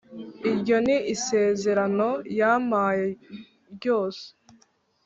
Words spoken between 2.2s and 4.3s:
yampaye ryose